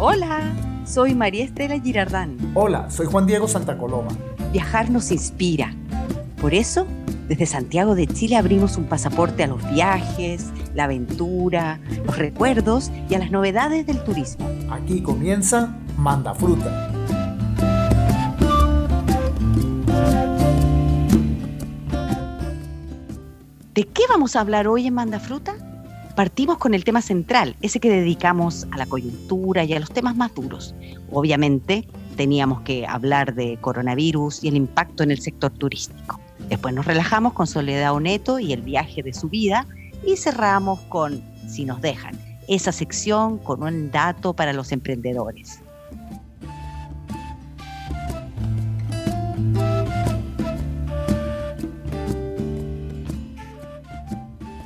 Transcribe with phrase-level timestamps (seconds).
[0.00, 0.54] Hola,
[0.86, 2.36] soy María Estela Girardán.
[2.54, 4.10] Hola, soy Juan Diego Santa Coloma.
[4.52, 5.74] Viajar nos inspira.
[6.40, 6.86] Por eso,
[7.26, 13.16] desde Santiago de Chile abrimos un pasaporte a los viajes, la aventura, los recuerdos y
[13.16, 14.48] a las novedades del turismo.
[14.70, 16.92] Aquí comienza Manda Fruta.
[23.74, 25.56] ¿De qué vamos a hablar hoy en Manda Fruta?
[26.18, 30.16] Partimos con el tema central, ese que dedicamos a la coyuntura y a los temas
[30.16, 30.74] más duros.
[31.12, 31.86] Obviamente
[32.16, 36.18] teníamos que hablar de coronavirus y el impacto en el sector turístico.
[36.48, 39.64] Después nos relajamos con Soledad Oneto y el viaje de su vida
[40.04, 45.60] y cerramos con Si nos dejan, esa sección con un dato para los emprendedores.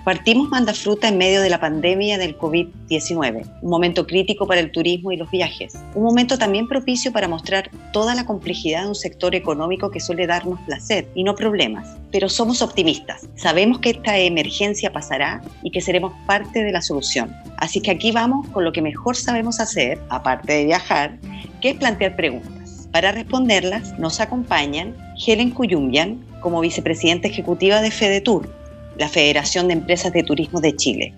[0.05, 4.73] Partimos Manda Fruta en medio de la pandemia del COVID-19, un momento crítico para el
[4.73, 8.95] turismo y los viajes, un momento también propicio para mostrar toda la complejidad de un
[8.97, 11.89] sector económico que suele darnos placer y no problemas.
[12.11, 17.33] Pero somos optimistas, sabemos que esta emergencia pasará y que seremos parte de la solución.
[17.59, 21.17] Así que aquí vamos con lo que mejor sabemos hacer, aparte de viajar,
[21.61, 22.89] que es plantear preguntas.
[22.91, 28.62] Para responderlas nos acompañan Helen Cuyumbian como vicepresidenta ejecutiva de FedeTour,
[28.99, 31.15] la Federación de Empresas de Turismo de Chile.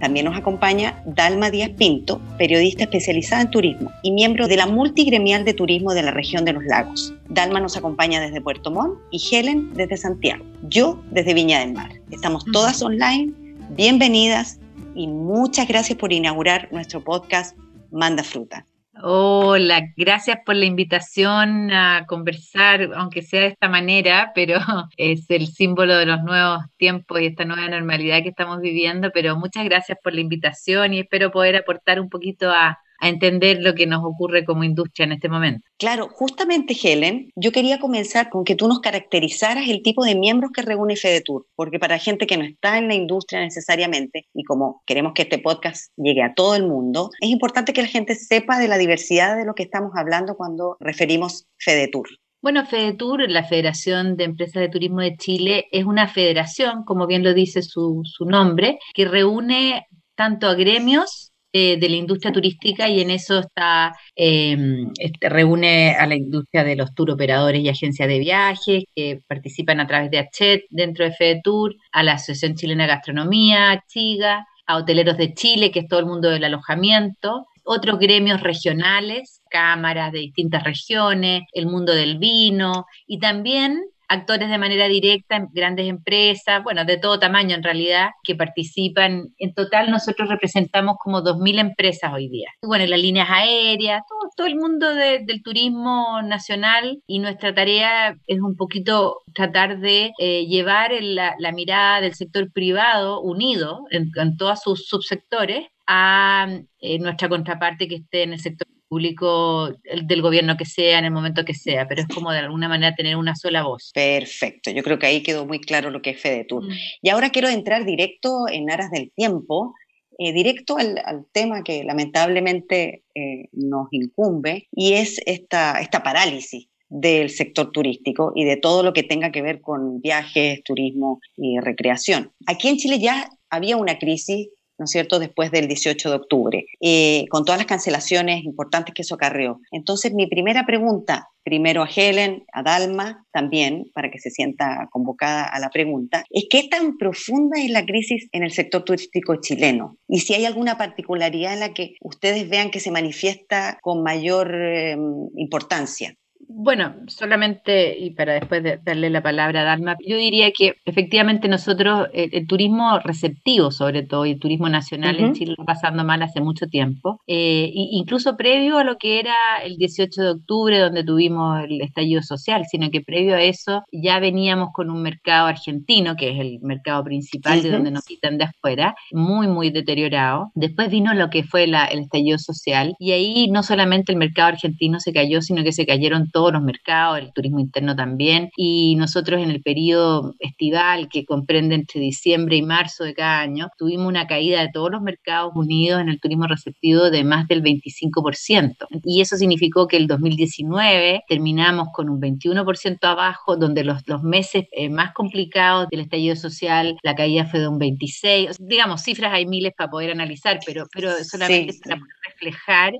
[0.00, 5.44] También nos acompaña Dalma Díaz Pinto, periodista especializada en turismo y miembro de la multigremial
[5.44, 7.14] de turismo de la región de los lagos.
[7.28, 10.44] Dalma nos acompaña desde Puerto Montt y Helen desde Santiago.
[10.68, 11.90] Yo desde Viña del Mar.
[12.10, 13.32] Estamos todas online.
[13.70, 14.58] Bienvenidas
[14.94, 17.56] y muchas gracias por inaugurar nuestro podcast
[17.90, 18.66] Manda Fruta.
[19.02, 24.58] Hola, gracias por la invitación a conversar, aunque sea de esta manera, pero
[24.96, 29.36] es el símbolo de los nuevos tiempos y esta nueva normalidad que estamos viviendo, pero
[29.36, 33.74] muchas gracias por la invitación y espero poder aportar un poquito a, a entender lo
[33.74, 35.68] que nos ocurre como industria en este momento.
[35.78, 40.52] Claro, justamente Helen, yo quería comenzar con que tú nos caracterizaras el tipo de miembros
[40.52, 44.82] que reúne FedeTour, porque para gente que no está en la industria necesariamente, y como
[44.86, 48.58] queremos que este podcast llegue a todo el mundo, es importante que la gente sepa
[48.58, 52.08] de la diversidad de lo que estamos hablando cuando referimos FedeTour.
[52.40, 57.22] Bueno, FedeTour, la Federación de Empresas de Turismo de Chile, es una federación, como bien
[57.22, 62.88] lo dice su, su nombre, que reúne tanto a gremios eh, de la industria turística
[62.88, 67.68] y en eso está em, este, reúne a la industria de los tour operadores y
[67.68, 72.56] agencias de viajes que participan a través de ACHET dentro de FEDETUR, a la Asociación
[72.56, 77.46] Chilena de Gastronomía, CHIGA, a Hoteleros de Chile, que es todo el mundo del alojamiento,
[77.62, 83.80] otros gremios regionales, cámaras de distintas regiones, el mundo del vino y también
[84.14, 89.28] actores de manera directa en grandes empresas, bueno, de todo tamaño en realidad, que participan.
[89.38, 92.48] En total nosotros representamos como 2.000 empresas hoy día.
[92.62, 94.02] Bueno, las líneas aéreas,
[94.36, 100.46] todo, el mundo del turismo nacional y nuestra tarea es un poquito tratar de eh,
[100.46, 106.48] llevar la, mirada del sector privado unido en, todos sus subsectores a
[106.80, 109.72] eh, nuestra contraparte que esté en el sector público
[110.04, 112.94] del gobierno que sea, en el momento que sea, pero es como de alguna manera
[112.94, 113.90] tener una sola voz.
[113.92, 116.62] Perfecto, yo creo que ahí quedó muy claro lo que es FEDETUR.
[116.62, 116.70] Mm.
[117.02, 119.74] Y ahora quiero entrar directo en aras del tiempo,
[120.20, 127.30] eh, directo al, tema que lamentablemente eh, nos incumbe, y es esta, esta parálisis del
[127.30, 132.30] sector turístico y de todo lo que tenga que ver con viajes, turismo y recreación.
[132.46, 136.66] Aquí en Chile ya había una crisis ¿no es cierto?, después del 18 de octubre,
[136.80, 139.60] eh, con todas las cancelaciones importantes que eso acarreó.
[139.70, 145.44] Entonces, mi primera pregunta, primero a Helen, a Dalma también, para que se sienta convocada
[145.44, 149.98] a la pregunta, es qué tan profunda es la crisis en el sector turístico chileno
[150.08, 154.54] y si hay alguna particularidad en la que ustedes vean que se manifiesta con mayor
[154.54, 154.96] eh,
[155.36, 156.16] importancia.
[156.48, 162.08] Bueno, solamente, y para después darle la palabra a Dalma, yo diría que efectivamente nosotros,
[162.12, 166.40] el, turismo receptivo sobre todo, y el turismo nacional en Chile está pasando mal hace
[166.40, 169.34] mucho tiempo, eh, incluso previo a lo que era
[169.64, 174.18] el 18 de octubre, donde tuvimos el estallido social, sino que previo a eso ya
[174.18, 178.44] veníamos con un mercado argentino, que es el mercado principal de donde nos quitan de
[178.44, 180.50] afuera, muy, muy deteriorado.
[180.54, 185.00] Después vino lo que fue el estallido social, y ahí no solamente el mercado argentino
[185.00, 189.40] se cayó, sino que se cayeron todos los mercados, el turismo interno también, y nosotros
[189.40, 194.26] en el periodo estival que comprende entre diciembre y marzo de cada año, tuvimos una
[194.26, 198.74] caída de todos los mercados unidos en el turismo receptivo de más del 25%.
[199.04, 204.64] Y eso significó que el 2019 terminamos con un 21% abajo, donde los, los meses
[204.72, 208.56] eh, más complicados del estallido social, la caída fue de un 26%.
[208.58, 212.94] Digamos, cifras hay miles para poder analizar, pero, pero solamente para reflejar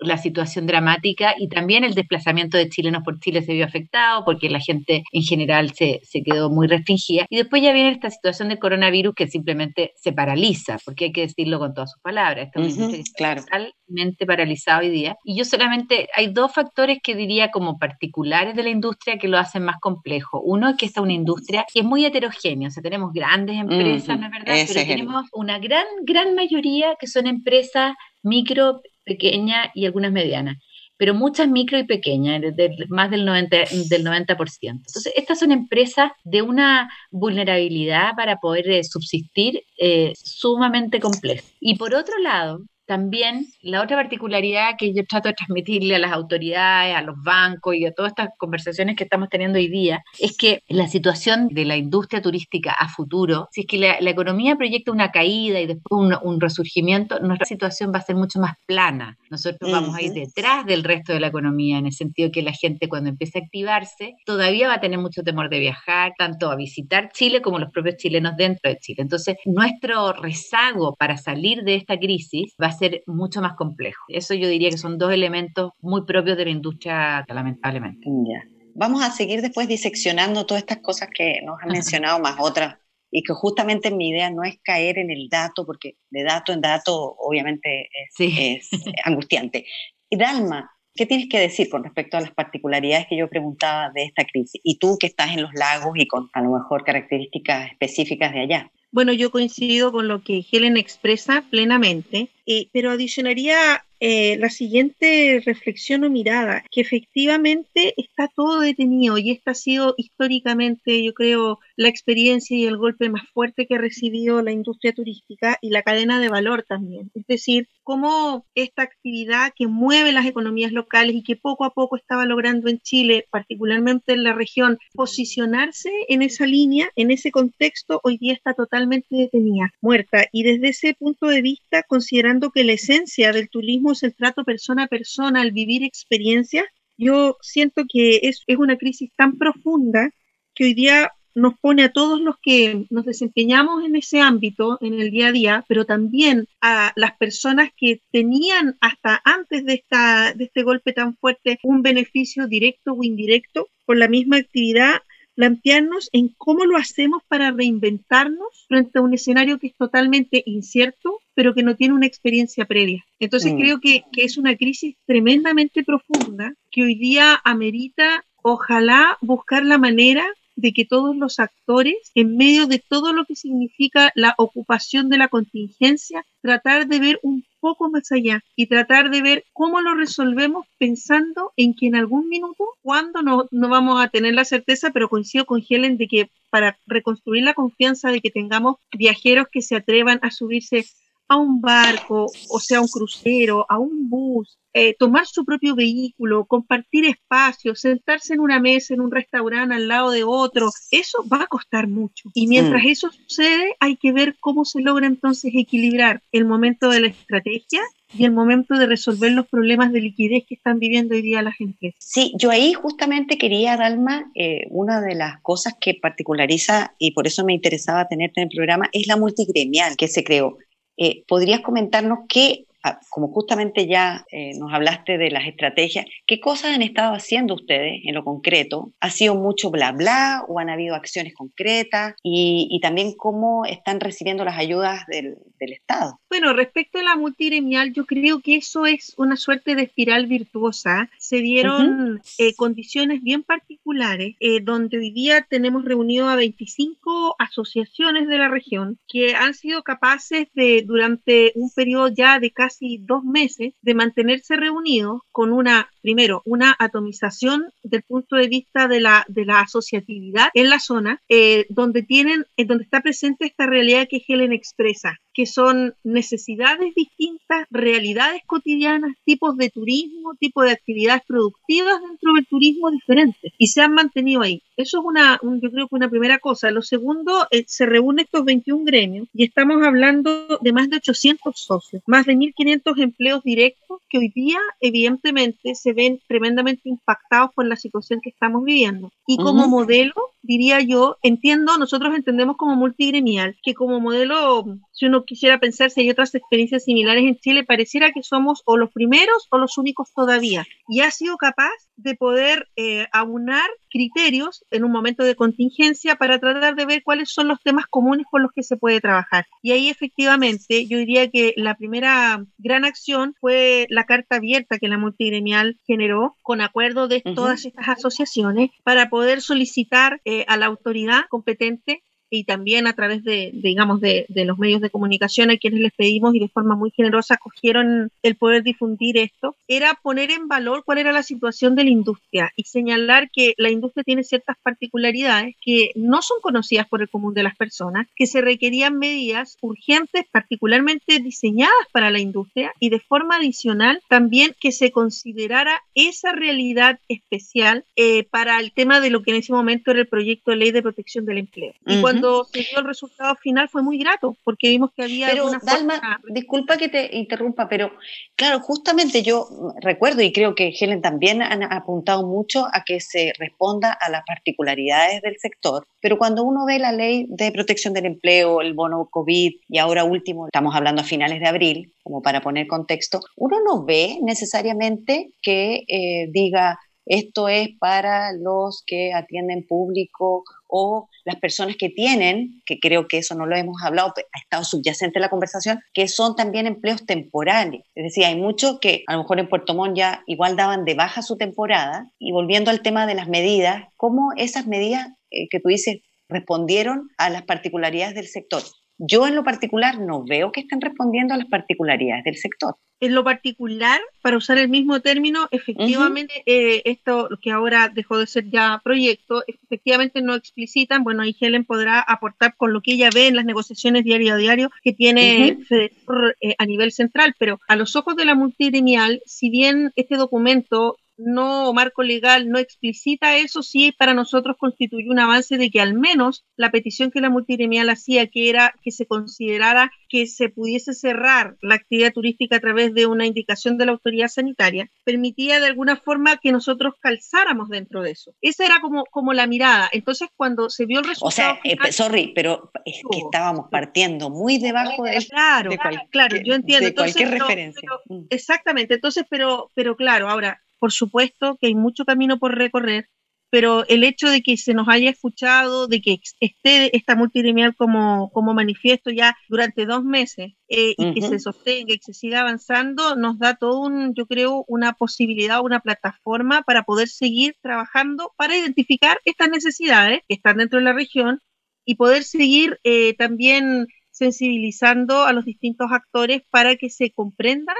[0.00, 4.48] la situación dramática y también el desplazamiento de chilenos por Chile se vio afectado porque
[4.48, 7.26] la gente en general se, se quedó muy restringida.
[7.28, 11.22] Y después ya viene esta situación de coronavirus que simplemente se paraliza, porque hay que
[11.22, 12.46] decirlo con todas sus palabras.
[12.46, 13.42] Esta es una claro.
[13.42, 15.16] totalmente paralizada hoy día.
[15.24, 19.38] Y yo solamente, hay dos factores que diría como particulares de la industria que lo
[19.38, 20.40] hacen más complejo.
[20.40, 23.56] Uno es que esta es una industria que es muy heterogénea, o sea, tenemos grandes
[23.56, 24.54] empresas, ¿no es verdad?
[24.66, 28.80] Pero tenemos una gran, gran mayoría que son empresas micro,
[29.14, 30.56] pequeñas y algunas medianas
[31.00, 32.42] pero muchas micro y pequeñas,
[32.90, 34.58] más del 90%, del 90%.
[34.60, 41.42] Entonces, estas son empresas de una vulnerabilidad para poder eh, subsistir eh, sumamente compleja.
[41.58, 42.60] Y por otro lado,
[42.90, 47.76] también la otra particularidad que yo trato de transmitirle a las autoridades, a los bancos
[47.76, 51.66] y a todas estas conversaciones que estamos teniendo hoy día, es que la situación de
[51.66, 56.18] la industria turística a futuro, si es que la, economía proyecta una caída y después
[56.20, 59.16] un, resurgimiento, nuestra situación va a ser mucho más plana.
[59.30, 62.52] Nosotros vamos a ir detrás del resto de la economía, en el sentido que la
[62.52, 66.56] gente cuando empiece a activarse todavía va a tener mucho temor de viajar, tanto a
[66.56, 69.02] visitar Chile como los propios chilenos dentro de Chile.
[69.02, 74.04] Entonces, nuestro rezago para salir de esta crisis va a ser mucho más complejo.
[74.08, 78.06] Eso yo diría que son dos elementos muy propios de la industria, lamentablemente.
[78.06, 78.44] Ya.
[78.74, 82.76] Vamos a seguir después diseccionando todas estas cosas que nos han mencionado, más otras,
[83.10, 86.60] y que justamente mi idea no es caer en el dato, porque de dato en
[86.60, 88.70] dato obviamente es, es
[89.04, 89.66] angustiante.
[90.08, 94.04] Y Dalma, ¿qué tienes que decir con respecto a las particularidades que yo preguntaba de
[94.04, 94.60] esta crisis?
[94.64, 98.40] Y tú que estás en los lagos y con a lo mejor características específicas de
[98.40, 98.72] allá.
[98.92, 105.40] Bueno, yo coincido con lo que Helen expresa plenamente, eh, pero adicionaría eh, la siguiente
[105.44, 111.60] reflexión o mirada, que efectivamente está todo detenido y esta ha sido históricamente, yo creo,
[111.80, 115.80] la experiencia y el golpe más fuerte que ha recibido la industria turística y la
[115.82, 117.10] cadena de valor también.
[117.14, 121.96] Es decir, cómo esta actividad que mueve las economías locales y que poco a poco
[121.96, 127.98] estaba logrando en Chile, particularmente en la región, posicionarse en esa línea, en ese contexto,
[128.04, 130.26] hoy día está totalmente detenida, muerta.
[130.32, 134.84] Y desde ese punto de vista, considerando que la esencia del turismo el trato persona
[134.84, 136.66] a persona, al vivir experiencias,
[136.98, 140.10] yo siento que es, es una crisis tan profunda
[140.54, 145.00] que hoy día nos pone a todos los que nos desempeñamos en ese ámbito, en
[145.00, 150.34] el día a día, pero también a las personas que tenían hasta antes de, esta,
[150.34, 155.02] de este golpe tan fuerte un beneficio directo o indirecto por la misma actividad,
[155.34, 161.18] plantearnos en cómo lo hacemos para reinventarnos frente a un escenario que es totalmente incierto,
[161.34, 163.04] pero que no tiene una experiencia previa.
[163.18, 163.56] Entonces mm.
[163.56, 169.78] creo que, que es una crisis tremendamente profunda que hoy día amerita, ojalá, buscar la
[169.78, 170.26] manera
[170.60, 175.18] de que todos los actores, en medio de todo lo que significa la ocupación de
[175.18, 179.94] la contingencia, tratar de ver un poco más allá y tratar de ver cómo lo
[179.94, 184.90] resolvemos pensando en que en algún minuto, cuando no, no vamos a tener la certeza,
[184.90, 189.62] pero coincido con Helen de que para reconstruir la confianza de que tengamos viajeros que
[189.62, 190.84] se atrevan a subirse
[191.30, 196.44] a un barco, o sea, un crucero, a un bus, eh, tomar su propio vehículo,
[196.44, 201.44] compartir espacios, sentarse en una mesa, en un restaurante al lado de otro, eso va
[201.44, 202.30] a costar mucho.
[202.34, 202.88] Y mientras mm.
[202.88, 207.80] eso sucede, hay que ver cómo se logra entonces equilibrar el momento de la estrategia
[208.12, 211.60] y el momento de resolver los problemas de liquidez que están viviendo hoy día las
[211.60, 211.98] empresas.
[212.00, 217.28] Sí, yo ahí justamente quería, Dalma, eh, una de las cosas que particulariza y por
[217.28, 220.58] eso me interesaba tenerte en el programa es la multigremial que se creó.
[221.02, 222.66] Eh, ¿Podrías comentarnos qué
[223.10, 228.00] como justamente ya eh, nos hablaste de las estrategias, ¿qué cosas han estado haciendo ustedes
[228.04, 228.92] en lo concreto?
[229.00, 232.14] ¿Ha sido mucho bla bla o han habido acciones concretas?
[232.22, 236.18] Y, también cómo están recibiendo las ayudas del, Estado.
[236.30, 241.10] Bueno, respecto a la multiremial, yo creo que eso es una suerte de espiral virtuosa.
[241.18, 248.26] Se dieron eh, condiciones bien particulares, eh, donde hoy día tenemos reunido a 25 asociaciones
[248.26, 252.98] de la región que han sido capaces de, durante un periodo ya de casi casi
[252.98, 259.00] dos meses de mantenerse reunidos con una, primero, una atomización del punto de vista de
[259.00, 263.66] la, de la asociatividad en la zona, eh, donde tienen, en donde está presente esta
[263.66, 270.72] realidad que Helen expresa, que son necesidades distintas, realidades cotidianas, tipos de turismo, tipos de
[270.72, 274.62] actividades productivas dentro del turismo diferentes y se han mantenido ahí.
[274.76, 276.70] Eso es una, yo creo que una primera cosa.
[276.70, 281.58] Lo segundo, eh, se reúnen estos 21 gremios y estamos hablando de más de 800
[281.58, 287.66] socios, más de 1.500 empleos directos que hoy día evidentemente se ven tremendamente impactados por
[287.66, 289.12] la situación que estamos viviendo.
[289.26, 294.64] Y como modelo, diría yo, entiendo, nosotros entendemos como multigremial que como modelo
[295.00, 298.76] si uno quisiera pensar si hay otras experiencias similares en Chile, pareciera que somos o
[298.76, 300.66] los primeros o los únicos todavía.
[300.88, 306.38] Y ha sido capaz de poder eh, aunar criterios en un momento de contingencia para
[306.38, 309.46] tratar de ver cuáles son los temas comunes con los que se puede trabajar.
[309.62, 314.88] Y ahí efectivamente yo diría que la primera gran acción fue la carta abierta que
[314.88, 320.66] la multigremial generó con acuerdo de todas estas asociaciones para poder solicitar eh, a la
[320.66, 325.80] autoridad competente y también a través de, digamos, de, los medios de comunicación a quienes
[325.80, 330.48] les pedimos y de forma muy generosa cogieron el poder difundir esto, era poner en
[330.48, 334.56] valor cuál era la situación de la industria y señalar que la industria tiene ciertas
[334.62, 339.58] particularidades que no son conocidas por el común de las personas, que se requerían medidas
[339.60, 346.32] urgentes, particularmente diseñadas para la industria y de forma adicional también que se considerara esa
[346.32, 350.50] realidad especial eh, para el tema de lo que en ese momento era el proyecto
[350.50, 351.74] de ley de protección del empleo.
[351.86, 355.28] Y cuando cuando se dio el resultado final fue muy grato, porque vimos que había...
[355.28, 357.92] Pero Dalma, disculpa que te interrumpa, pero
[358.36, 359.48] claro, justamente yo
[359.80, 364.22] recuerdo y creo que Helen también han apuntado mucho a que se responda a las
[364.26, 369.08] particularidades del sector, pero cuando uno ve la ley de protección del empleo, el bono
[369.10, 373.58] COVID y ahora último, estamos hablando a finales de abril, como para poner contexto, uno
[373.64, 381.36] no ve necesariamente que eh, diga esto es para los que atienden público o las
[381.36, 385.22] personas que tienen, que creo que eso no lo hemos hablado, ha estado subyacente en
[385.22, 387.82] la conversación, que son también empleos temporales.
[387.94, 390.94] Es decir, hay muchos que a lo mejor en Puerto Montt ya igual daban de
[390.94, 392.10] baja su temporada.
[392.18, 395.98] Y volviendo al tema de las medidas, ¿cómo esas medidas eh, que tú dices
[396.28, 398.62] respondieron a las particularidades del sector?
[399.02, 402.76] Yo en lo particular no veo que estén respondiendo a las particularidades del sector.
[403.00, 408.26] En lo particular, para usar el mismo término, efectivamente, eh, esto que ahora dejó de
[408.26, 413.08] ser ya proyecto, efectivamente no explicitan, bueno, ahí Helen podrá aportar con lo que ella
[413.14, 417.76] ve en las negociaciones diario a diario que tiene eh, a nivel central, pero a
[417.76, 423.62] los ojos de la multiremial, si bien este documento no marco legal no explicita eso,
[423.62, 427.88] sí para nosotros constituye un avance de que al menos la petición que la multiremial
[427.90, 432.92] hacía, que era que se considerara que se pudiese cerrar la actividad turística a través
[432.94, 438.02] de una indicación de la autoridad sanitaria, permitía de alguna forma que nosotros calzáramos dentro
[438.02, 438.32] de eso.
[438.40, 439.88] Esa era como, como la mirada.
[439.92, 441.28] Entonces, cuando se vio el resultado...
[441.28, 445.70] O sea, eh, sorry, pero es que estábamos partiendo muy debajo de, claro,
[446.10, 446.92] claro, yo entiendo.
[446.94, 447.88] cualquier referencia.
[448.06, 448.24] Mm.
[448.30, 453.08] exactamente, entonces, pero, pero claro, ahora por supuesto que hay mucho camino por recorrer,
[453.50, 458.30] pero el hecho de que se nos haya escuchado, de que esté esta multiremial como,
[458.30, 462.40] como manifiesto ya durante dos meses eh, y que se sostenga y que se siga
[462.40, 468.32] avanzando, nos da todo un, yo creo, una posibilidad, una plataforma para poder seguir trabajando
[468.36, 471.40] para identificar estas necesidades que están dentro de la región
[471.84, 477.76] y poder seguir eh, también sensibilizando a los distintos actores para que se comprendan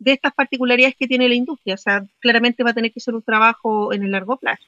[0.00, 1.74] de estas particularidades que tiene la industria.
[1.74, 4.64] O sea, claramente va a tener que ser un trabajo en el largo plazo.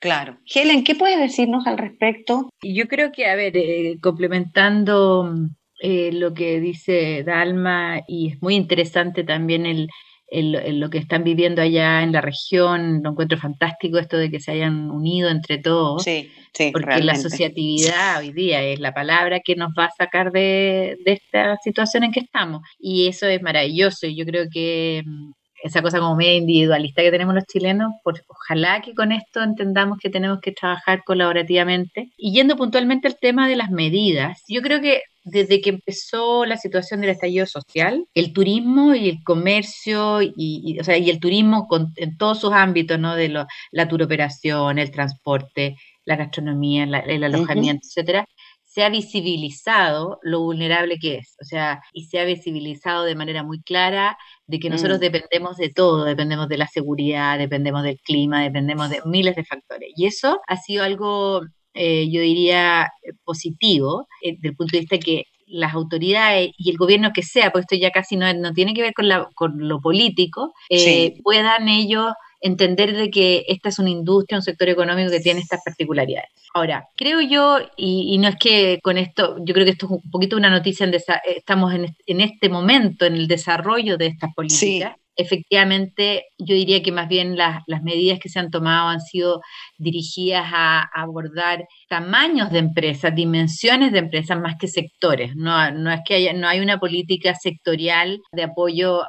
[0.00, 0.38] Claro.
[0.46, 2.48] Helen, ¿qué puedes decirnos al respecto?
[2.62, 5.30] Yo creo que, a ver, eh, complementando
[5.78, 9.88] eh, lo que dice Dalma, y es muy interesante también el,
[10.32, 14.52] lo que están viviendo allá en la región, lo encuentro fantástico esto de que se
[14.52, 16.02] hayan unido entre todos.
[16.02, 16.30] Sí
[16.72, 21.56] porque la asociatividad hoy día es la palabra que nos va a sacar de, esta
[21.62, 22.62] situación en que estamos.
[22.78, 24.06] Y eso es maravilloso.
[24.06, 25.32] Y yo creo que mm,
[25.62, 29.98] esa cosa como media individualista que tenemos los chilenos, pues ojalá que con esto entendamos
[29.98, 32.10] que tenemos que trabajar colaborativamente.
[32.16, 36.56] Y yendo puntualmente al tema de las medidas, yo creo que desde que empezó la
[36.56, 41.68] situación del estallido social, el turismo y el comercio, y, o sea, y el turismo
[41.96, 43.14] en todos sus ámbitos, ¿no?
[43.16, 43.28] De
[43.70, 48.26] la turoperación, el transporte, la gastronomía, el alojamiento, etcétera,
[48.70, 53.42] se ha visibilizado lo vulnerable que es, o sea, y se ha visibilizado de manera
[53.42, 55.00] muy clara de que nosotros mm.
[55.00, 59.90] dependemos de todo, dependemos de la seguridad, dependemos del clima, dependemos de miles de factores.
[59.96, 61.40] Y eso ha sido algo,
[61.74, 62.88] eh, yo diría,
[63.24, 67.50] positivo, eh, desde el punto de vista que las autoridades y el gobierno que sea,
[67.50, 71.14] porque esto ya casi no, no tiene que ver con, la, con lo político, eh,
[71.22, 75.60] puedan ellos entender de que esta es una industria, un sector económico que tiene estas
[75.64, 76.30] particularidades.
[76.54, 80.10] Ahora, creo yo, y, no es que con esto, yo creo que esto es un
[80.10, 80.94] poquito una noticia, en
[81.36, 84.96] estamos en, este momento en el desarrollo de estas políticas.
[85.20, 89.40] Efectivamente, yo diría que más bien las, medidas que se han tomado han sido
[89.78, 95.36] dirigidas a, abordar tamaños de empresas, dimensiones de empresas más que sectores.
[95.36, 99.02] No, no es que haya, no hay una política sectorial de apoyo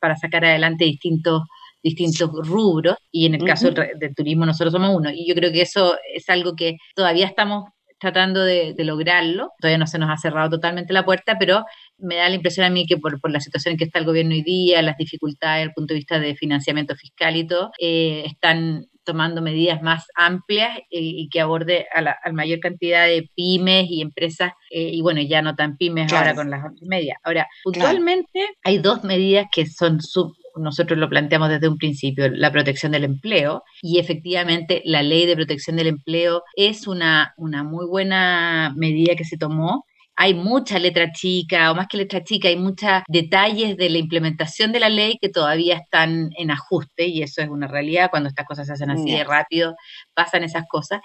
[0.00, 1.42] para sacar adelante distintos
[1.82, 5.10] distintos rubros y en el caso del, turismo nosotros somos uno.
[5.10, 7.66] Y yo creo que eso es algo que todavía estamos
[7.98, 9.52] tratando de, lograrlo.
[9.60, 11.64] Todavía no se nos ha cerrado totalmente la puerta, pero
[11.98, 14.32] me da la impresión a mí que por, la situación en que está el gobierno
[14.32, 18.24] hoy día, las dificultades desde el punto de vista de financiamiento fiscal y todo, eh,
[18.26, 23.86] están tomando medidas más amplias eh, y que aborde a la mayor cantidad de pymes
[23.88, 27.16] y empresas, eh, y bueno, ya no tan pymes ahora con las medias.
[27.22, 32.50] Ahora, puntualmente hay dos medidas que son sub, nosotros lo planteamos desde un principio, la
[32.50, 37.86] protección del empleo, y efectivamente la ley de protección del empleo es una, una muy
[37.86, 39.84] buena medida que se tomó
[40.16, 44.72] hay mucha letra chica, o más que letra chica, hay muchos detalles de la implementación
[44.72, 48.46] de la ley que todavía están en ajuste, y eso es una realidad, cuando estas
[48.46, 49.74] cosas se hacen así de rápido,
[50.14, 51.00] pasan esas cosas.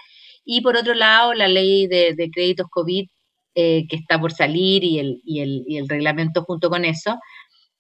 [0.46, 3.06] Y por otro lado, la ley de, créditos COVID,
[3.54, 7.20] eh, que está por salir, y el, y el, y el reglamento junto con eso,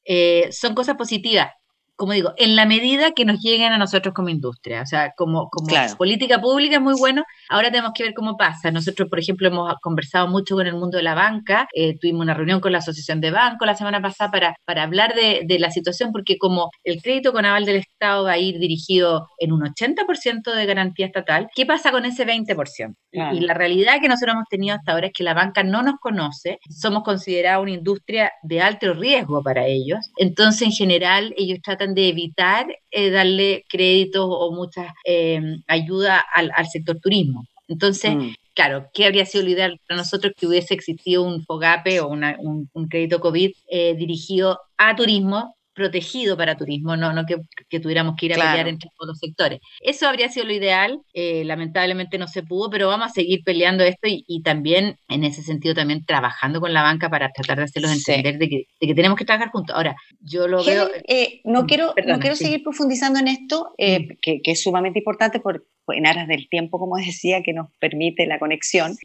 [0.03, 1.51] eh, son cosas positivas.
[1.95, 5.50] Como digo, en la medida que nos lleguen a nosotros como industria, o sea, como,
[5.50, 8.72] como política pública es muy bueno, ahora tenemos que ver cómo pasa.
[8.72, 12.34] Nosotros, por ejemplo, hemos conversado mucho con el mundo de la banca, eh, tuvimos una
[12.34, 15.70] reunión con la Asociación de Bancos la semana pasada para, para hablar de, de, la
[15.70, 19.62] situación, porque como el crédito con aval del Estado va a ir dirigido en un
[19.62, 22.96] 80% de garantía estatal, ¿qué pasa con ese 20%?
[23.12, 25.96] Y la realidad que nosotros hemos tenido hasta ahora es que la banca no nos
[26.00, 31.93] conoce, somos considerados una industria de alto riesgo para ellos, entonces en general ellos tratan
[31.93, 37.40] de evitar eh, darle créditos o mucha eh, ayuda al, sector turismo.
[37.72, 38.34] Entonces, mm.
[38.54, 42.70] claro, ¿qué habría sido lo ideal para nosotros que hubiese existido un FOGAPE o un,
[42.74, 48.27] un, crédito COVID eh, dirigido a turismo protegido para turismo, no, no que, tuviéramos que
[48.27, 49.59] ir a pelear entre todos los sectores.
[49.79, 53.83] Eso habría sido lo ideal, eh, lamentablemente no se pudo, pero vamos a seguir peleando
[53.83, 57.91] esto y, también en ese sentido también trabajando con la banca para tratar de hacerlos
[57.91, 59.75] entender de, que, tenemos que trabajar juntos.
[59.75, 60.89] Ahora, yo lo veo...
[61.07, 64.07] Eh, no, mm, quiero, no quiero seguir profundizando en esto, eh, mm.
[64.21, 68.25] que, que, es sumamente importante por, en aras del tiempo, como decía, que nos permite
[68.27, 68.95] la conexión.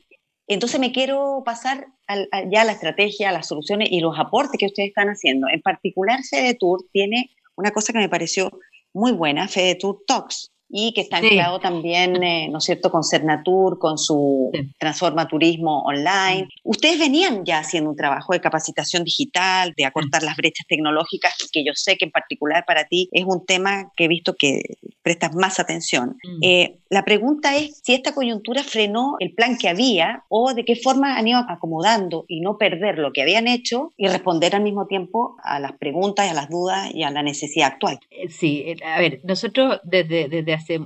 [0.48, 1.88] Entonces me quiero pasar
[2.50, 5.48] ya a la estrategia, a las soluciones y los aportes que ustedes están haciendo.
[5.48, 8.50] En particular, FedeTour tiene una cosa que me pareció
[8.92, 13.78] muy buena, FedeTour Talks, y que está anclado también, eh, ¿no es cierto?, con Cernatur,
[13.78, 16.48] con su Transforma Turismo Online.
[16.64, 21.64] Ustedes venían ya haciendo un trabajo de capacitación digital, de acortar las brechas tecnológicas, que
[21.64, 24.62] yo sé que en particular para ti es un tema que he visto que
[25.02, 26.16] prestas más atención.
[26.24, 26.38] Mm.
[26.42, 30.76] Eh, la pregunta es si esta coyuntura frenó el plan que había o de qué
[30.76, 34.86] forma han ido acomodando y no perder lo que habían hecho y responder al mismo
[34.86, 37.98] tiempo a las preguntas a las dudas y a la necesidad actual.
[38.10, 40.80] Eh, sí, a ver, nosotros desde, desde hace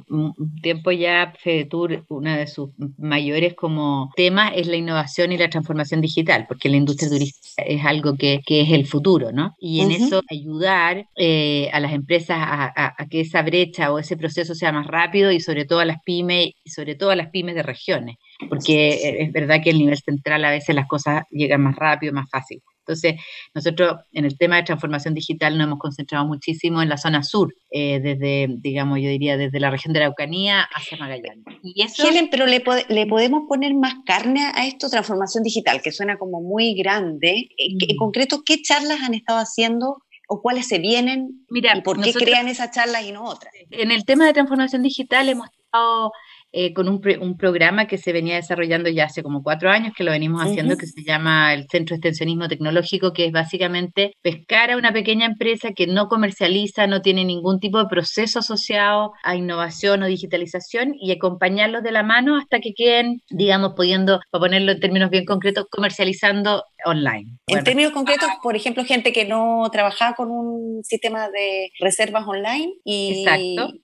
[0.62, 6.00] tiempo ya FEDETUR, uno de sus mayores como temas es la innovación y la transformación
[6.00, 9.54] digital, porque la industria turística es algo que, que es el futuro, ¿no?
[9.59, 14.54] Y en eso ayudar eh, a las empresas a, que esa brecha o ese proceso
[14.54, 17.54] sea más rápido y sobre todo a las pymes y sobre todo a las pymes
[17.54, 18.16] de regiones,
[18.48, 22.28] porque es verdad que el nivel central a veces las cosas llegan más rápido, más
[22.30, 22.62] fácil.
[22.90, 23.20] Entonces,
[23.55, 27.55] nosotros en el tema de transformación digital nos hemos concentrado muchísimo en la zona sur,
[27.70, 31.44] eh, desde, digamos, yo diría, desde la región de la Araucanía hacia Magallanes.
[31.62, 32.09] Y eso...
[32.09, 36.40] Helen, pero le, le, podemos poner más carne a esto, transformación digital, que suena como
[36.40, 37.48] muy grande.
[37.57, 37.96] En, mm.
[37.96, 42.48] concreto, ¿qué charlas han estado haciendo o cuáles se vienen Mira, y por qué crean
[42.48, 43.53] esas charlas y no otras.
[43.70, 46.12] En el tema de transformación digital hemos estado
[46.53, 50.03] eh, con un, un, programa que se venía desarrollando ya hace como cuatro años, que
[50.03, 54.73] lo venimos haciendo, que se llama el Centro de Extensionismo Tecnológico, que es básicamente pescar
[54.73, 59.37] a una pequeña empresa que no comercializa, no tiene ningún tipo de proceso asociado a
[59.37, 64.73] innovación o digitalización y acompañarlos de la mano hasta que queden, digamos, pudiendo, para ponerlo
[64.73, 67.39] en términos bien concretos, comercializando online.
[67.47, 72.73] En términos concretos, por ejemplo, gente que no trabajaba con un sistema de reservas online
[72.85, 73.25] y,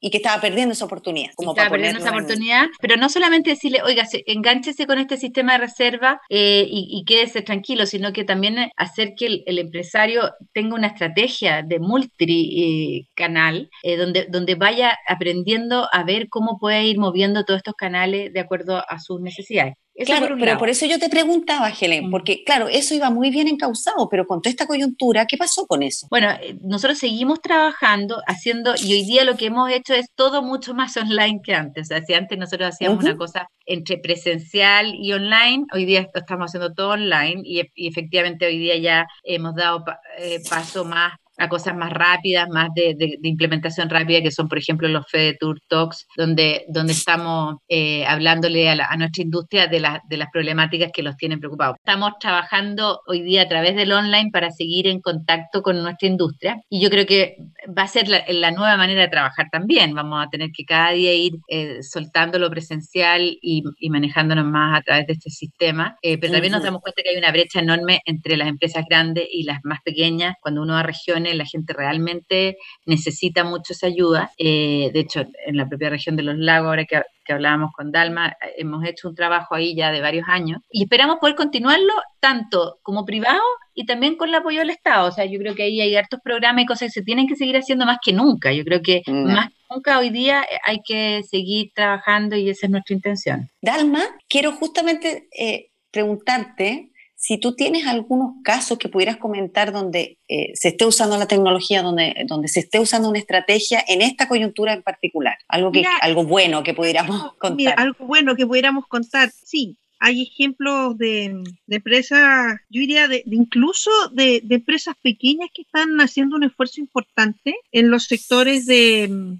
[0.01, 1.31] y que estaba perdiendo esa oportunidad.
[1.37, 5.59] Como estaba perdiendo esa oportunidad, pero no solamente decirle, oiga, engánchese con este sistema de
[5.59, 11.63] reserva eh, y, quédese tranquilo, sino que también hacer que el, empresario tenga una estrategia
[11.63, 17.75] de multicanal eh, donde, donde vaya aprendiendo a ver cómo puede ir moviendo todos estos
[17.75, 22.11] canales de acuerdo a sus necesidades claro, pero por eso yo te preguntaba, Helen, mm.
[22.11, 25.83] porque claro, eso iba muy bien encausado, pero con toda esta coyuntura, ¿qué pasó con
[25.83, 26.07] eso?
[26.11, 30.43] Bueno, eh, nosotros seguimos trabajando, haciendo, y hoy día lo que hemos hecho es todo
[30.43, 31.87] mucho más online que antes.
[31.87, 36.51] O sea, si antes nosotros hacíamos una cosa entre presencial y online, hoy día estamos
[36.51, 39.85] haciendo todo online y, efectivamente hoy día ya hemos dado
[40.19, 44.89] eh, paso más a cosas más rápidas, más de, implementación rápida, que son, por ejemplo,
[44.89, 50.31] los Fed Tour Talks, donde, donde estamos eh, hablándole a, nuestra industria de, de las
[50.33, 51.77] problemáticas que los tienen preocupados.
[51.79, 56.61] Estamos trabajando hoy día a través del online para seguir en contacto con nuestra industria
[56.69, 57.37] y yo creo que
[57.77, 59.95] va a ser la, nueva manera de trabajar también.
[59.95, 64.83] Vamos a tener que cada día ir eh, soltando lo presencial y, manejándonos más a
[64.83, 65.97] través de este sistema.
[66.03, 69.27] Eh, pero también nos damos cuenta que hay una brecha enorme entre las empresas grandes
[69.31, 70.35] y las más pequeñas.
[70.41, 74.31] Cuando uno va a regiones, la gente realmente necesita mucho esa ayuda.
[74.39, 77.93] Eh, de hecho, en la propia región de los lagos, ahora que, que hablábamos con
[77.93, 82.79] Dalma, hemos hecho un trabajo ahí ya de varios años y esperamos poder continuarlo tanto
[82.83, 83.41] como privado
[83.75, 85.09] y también con el apoyo del Estado.
[85.09, 87.37] O sea, yo creo que ahí hay hartos programas y cosas que se tienen que
[87.37, 88.53] seguir haciendo más que nunca.
[88.53, 89.33] Yo creo que mm.
[89.33, 93.51] más que nunca hoy día hay que seguir trabajando y esa es nuestra intención.
[93.61, 96.91] Dalma, quiero justamente eh, preguntarte
[97.27, 101.83] si tú tienes algunos casos que pudieras comentar donde eh, se esté usando la tecnología,
[101.83, 105.37] donde, donde se esté usando una estrategia en esta coyuntura en particular.
[105.49, 107.57] Algo, que, algo bueno que pudiéramos contar.
[107.57, 113.91] Mira, algo bueno que pudiéramos contar, sí hay ejemplos de, empresas, yo diría, de, incluso
[114.13, 119.39] de, empresas pequeñas que están haciendo un esfuerzo importante en los sectores de,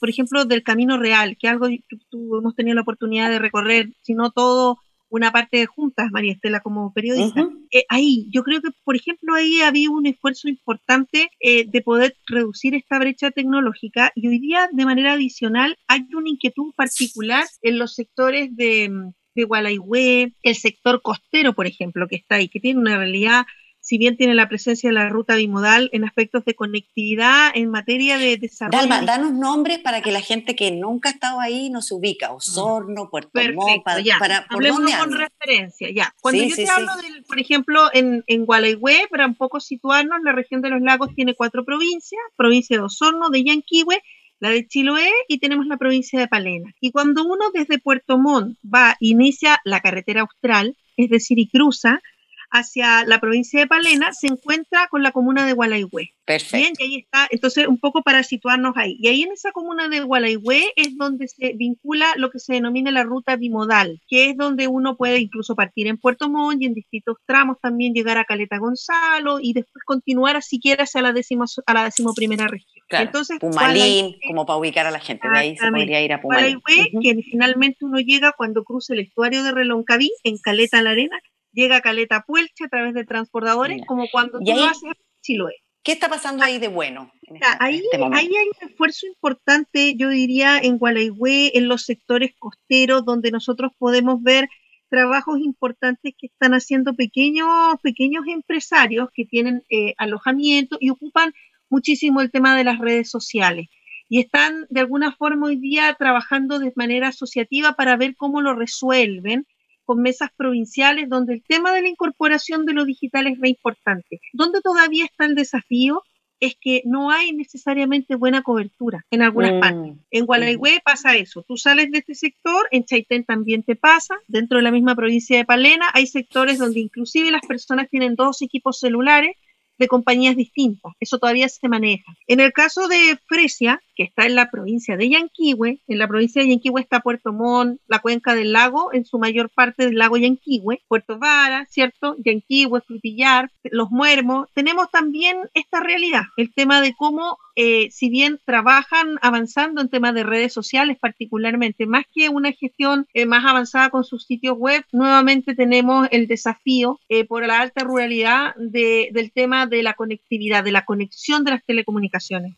[0.00, 4.30] por ejemplo, del camino real, que algo hemos tenido la oportunidad de recorrer, si no
[4.30, 4.78] todo,
[5.10, 7.48] una parte de juntas, María Estela, como periodista.
[7.70, 12.16] Eh, ahí, yo creo que, por ejemplo, ahí había un esfuerzo importante eh, de poder
[12.26, 17.78] reducir esta brecha tecnológica y hoy día, de manera adicional, hay una inquietud particular en
[17.78, 18.90] los sectores de
[19.38, 23.46] de Gualaihue, el sector costero, por ejemplo, que está ahí, que tiene una realidad,
[23.88, 28.18] si bien tiene la presencia de la ruta bimodal en aspectos de conectividad, en materia
[28.18, 28.86] de desarrollo.
[28.86, 32.30] Dalma, danos nombres para que la gente que nunca ha estado ahí no se ubica,
[32.30, 34.18] Osorno, Puerto Montt, para, ya.
[34.18, 36.14] para ¿por Hablemos con referencia, ya.
[36.20, 40.32] Cuando yo te hablo, del, por ejemplo, en, en Gualaihue, para un poco situarnos, la
[40.32, 44.02] región de los lagos tiene cuatro provincias, provincia de Osorno, de Yanquihue,
[44.38, 46.74] la de Chiloé y tenemos la provincia de Palena.
[46.78, 52.02] Y cuando uno desde Puerto Montt va, inicia la carretera austral, es decir, y cruza,
[52.50, 56.14] hacia la provincia de Palena, se encuentra con la comuna de Gualaihue.
[56.24, 56.58] Perfecto.
[56.58, 58.96] Bien, y ahí está, entonces un poco para situarnos ahí.
[59.00, 62.90] Y ahí en esa comuna de Gualaihue es donde se vincula lo que se denomina
[62.90, 66.74] la ruta bimodal, que es donde uno puede incluso partir en Puerto Montt y en
[66.74, 71.74] distintos tramos también llegar a Caleta Gonzalo y después continuar siquiera hacia la décima, a
[71.74, 72.78] la decimoprimera región.
[72.90, 76.60] Entonces, Pumalín, como para ubicar a la gente, de ahí se podría ir a Pumalín.
[76.66, 81.18] que finalmente uno llega cuando cruza el estuario de Reloncaví, en Caleta la Arena,
[81.52, 85.54] llega a Caleta Puelche a través de transportadores, como cuando tú lo haces Chiloé.
[85.82, 87.10] ¿Qué está pasando ahí de bueno?
[87.22, 92.32] Este, ahí, este ahí, hay un esfuerzo importante, yo diría, en Gualaihue, en los sectores
[92.38, 94.48] costeros, donde nosotros podemos ver
[94.88, 97.48] trabajos importantes que están haciendo pequeños,
[97.82, 101.32] pequeños empresarios que tienen eh, alojamiento y ocupan
[101.70, 103.68] muchísimo el tema de las redes sociales.
[104.08, 108.54] Y están de alguna forma hoy día trabajando de manera asociativa para ver cómo lo
[108.54, 109.46] resuelven
[109.88, 114.20] con mesas provinciales donde el tema de la incorporación de lo digital es muy importante.
[114.34, 116.02] Donde todavía está el desafío
[116.40, 119.60] es que no hay necesariamente buena cobertura en algunas mm.
[119.60, 119.94] partes.
[120.10, 121.42] En Gualaihue pasa eso.
[121.42, 124.14] Tú sales de este sector, en Chaitén también te pasa.
[124.26, 128.42] Dentro de la misma provincia de Palena hay sectores donde inclusive las personas tienen dos
[128.42, 129.36] equipos celulares
[129.78, 130.92] de compañías distintas.
[131.00, 132.12] Eso todavía se maneja.
[132.26, 136.42] En el caso de Fresia, que está en la provincia de Yanquihue, en la provincia
[136.42, 140.16] de Yanquihue está Puerto Montt, la cuenca del lago, en su mayor parte del lago
[140.16, 142.16] Yanquihue, Puerto Vara, ¿cierto?
[142.24, 144.48] Yanquihue, Frutillar, Los Muermos.
[144.54, 150.14] Tenemos también esta realidad, el tema de cómo eh, si bien trabajan avanzando en temas
[150.14, 154.84] de redes sociales particularmente, más que una gestión eh, más avanzada con sus sitios web,
[154.92, 160.70] nuevamente tenemos el desafío eh, por la alta ruralidad del tema de la conectividad, de
[160.70, 162.54] la conexión de las telecomunicaciones.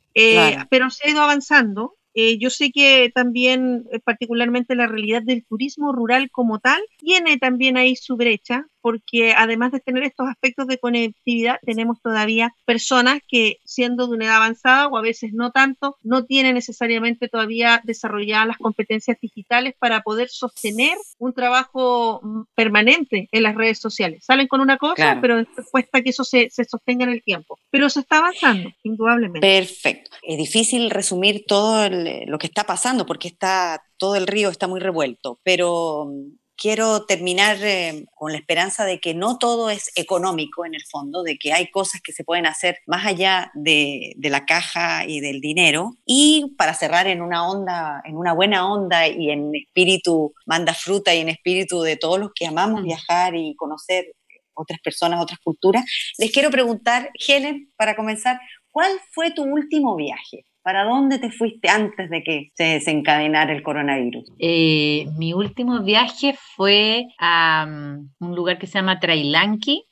[0.68, 1.94] Pero se ha ido avanzando.
[2.14, 7.96] yo sé que también, particularmente la realidad del turismo rural como tal, tiene también ahí
[7.96, 14.06] su brecha, porque además de tener estos aspectos de conectividad, tenemos todavía personas que siendo
[14.06, 18.58] de una edad avanzada o a veces no tanto, no tienen necesariamente todavía desarrolladas las
[18.58, 24.24] competencias digitales para poder sostener un trabajo mm, permanente en las redes sociales.
[24.24, 27.58] Salen con una cosa, pero cuesta que eso se, se sostenga en el tiempo.
[27.70, 29.40] Pero se está avanzando, indudablemente.
[29.40, 30.10] Perfecto.
[30.22, 34.80] Es difícil resumir todo lo que está pasando porque está todo el río está muy
[34.80, 40.66] revuelto, pero mm, quiero terminar eh, con la esperanza de que no todo es económico
[40.66, 44.44] en el fondo, de que hay cosas que se pueden hacer más allá de, la
[44.44, 45.96] caja y del dinero.
[46.04, 51.14] Y para cerrar en una onda, en una buena onda y en espíritu manda fruta
[51.14, 54.12] y en espíritu de todos los que amamos viajar y conocer
[54.52, 55.84] otras personas, otras culturas,
[56.18, 58.38] les quiero preguntar, Helen, para comenzar,
[58.70, 60.44] ¿cuál fue tu último viaje?
[60.62, 64.24] ¿Para dónde te fuiste antes de que se desencadenara el coronavirus?
[64.38, 69.84] Eh, mi último viaje fue a um, un lugar que se llama Trailanqui,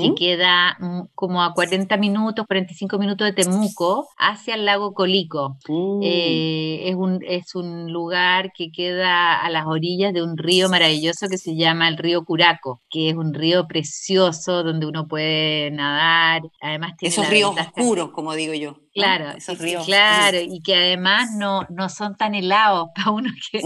[0.00, 5.58] que queda mm, como a 40 minutos, 45 minutos de Temuco, hacia el lago Colico.
[5.68, 6.00] Mm.
[6.02, 11.28] Eh, es, un, es un lugar que queda a las orillas de un río maravilloso
[11.28, 16.42] que se llama el río Curaco, que es un río precioso donde uno puede nadar.
[16.60, 18.76] Además tiene Esos ríos oscuros, como digo yo.
[18.96, 19.84] Claro, esos ríos.
[19.84, 23.60] Claro, y que además no, no son tan helados para uno que,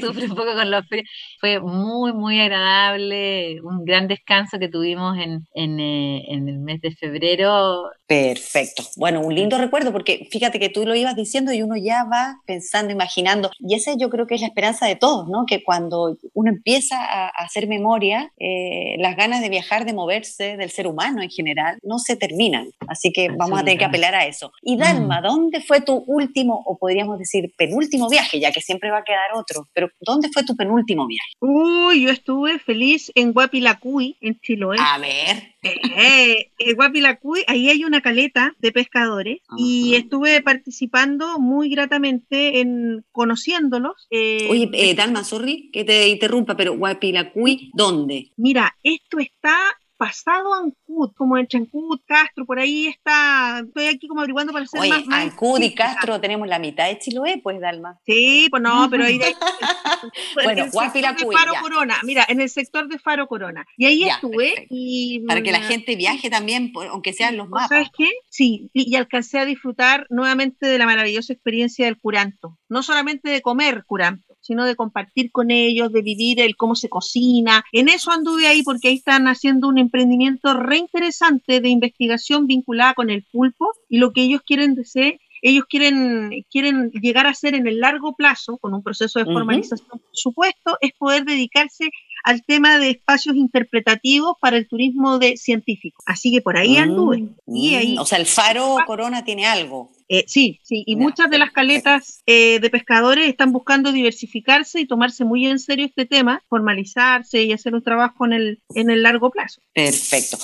[0.00, 1.08] sufre un poco con los fríos.
[1.46, 6.80] Fue muy, muy agradable, un gran descanso que tuvimos en, en, eh, en el mes
[6.80, 7.84] de febrero.
[8.08, 8.82] Perfecto.
[8.96, 12.40] Bueno, un lindo recuerdo, porque fíjate que tú lo ibas diciendo y uno ya va
[12.46, 13.50] pensando, imaginando.
[13.60, 15.44] Y esa yo creo que es la esperanza de todos, ¿no?
[15.46, 20.70] Que cuando uno empieza a, hacer memoria, eh, las ganas de viajar, de moverse, del
[20.70, 22.70] ser humano en general, no se terminan.
[22.88, 24.50] Así que vamos a tener que apelar a eso.
[24.62, 25.22] Y Dalma, mm.
[25.24, 29.32] ¿dónde fue tu último, o podríamos decir penúltimo viaje, ya que siempre va a quedar
[29.34, 31.35] otro, pero ¿dónde fue tu penúltimo viaje?
[31.38, 34.78] Uy, yo estuve feliz en Guapilacuy, en Chiloé.
[34.80, 35.54] A ver.
[35.62, 43.04] Eh, eh, Guapilacuy, ahí hay una caleta de pescadores y estuve participando muy gratamente en
[43.12, 44.06] conociéndolos.
[44.10, 48.32] Eh, Oye, eh, Dalma, sorry que te interrumpa, pero Guapilacuy, ¿dónde?
[48.36, 49.56] Mira, esto está
[49.96, 54.80] pasado Ancud, como en Chancud, Castro, por ahí está, estoy aquí como averiguando para ser
[54.80, 57.98] Oye, más, más Ancud y Castro tenemos la mitad de Chiloé, pues, Dalma.
[58.04, 59.18] Sí, pues no, pero ahí...
[59.18, 59.34] De,
[60.44, 63.66] bueno, Guapiracuy, Faro Corona, mira, en el sector de Faro Corona.
[63.76, 65.20] Y ahí estuve y...
[65.26, 67.68] Para que la gente viaje también, aunque sean los mapas.
[67.68, 68.10] ¿Sabes qué?
[68.28, 72.58] Sí, y, y alcancé a disfrutar nuevamente de la maravillosa experiencia del curanto.
[72.68, 76.88] No solamente de comer curanto, sino de compartir con ellos, de vivir el cómo se
[76.88, 77.64] cocina.
[77.72, 83.10] En eso anduve ahí porque ahí están haciendo un emprendimiento reinteresante de investigación vinculada con
[83.10, 87.66] el pulpo y lo que ellos quieren decir ellos quieren, quieren llegar a ser en
[87.66, 91.90] el largo plazo, con un proceso de formalización, por supuesto, es poder dedicarse
[92.24, 96.02] al tema de espacios interpretativos para el turismo de científico.
[96.06, 97.18] Así que por ahí anduve.
[97.46, 99.90] Mm, y ahí, o sea, el faro Corona tiene algo.
[100.08, 104.86] Eh, sí, sí, y muchas de las caletas eh, de pescadores están buscando diversificarse y
[104.86, 109.02] tomarse muy en serio este tema, formalizarse y hacer un trabajo en el, en el
[109.02, 109.60] largo plazo.
[109.72, 110.38] Perfecto.